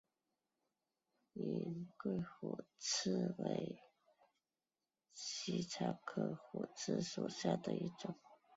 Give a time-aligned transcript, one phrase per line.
[1.33, 3.77] 云桂虎刺为
[5.13, 8.15] 茜草科虎刺属下的一个种。